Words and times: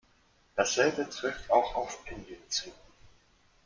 Dasselbe 0.55 1.07
trifft 1.07 1.51
auch 1.51 1.75
auf 1.75 2.03
Pinyin 2.05 2.41
zu. 2.49 2.71